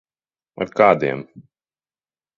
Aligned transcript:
Ar 0.65 0.71
kādiem? 0.79 1.21